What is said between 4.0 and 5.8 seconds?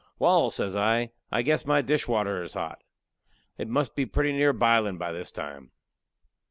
pretty near bilin' by this time."